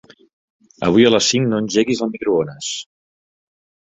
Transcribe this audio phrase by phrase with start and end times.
[0.87, 2.73] Avui a les cinc no engeguis el microones.